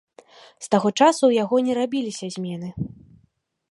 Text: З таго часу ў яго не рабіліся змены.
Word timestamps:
З 0.67 0.71
таго 0.75 0.89
часу 0.99 1.23
ў 1.27 1.33
яго 1.45 1.55
не 1.69 1.73
рабіліся 1.81 2.25
змены. 2.39 2.69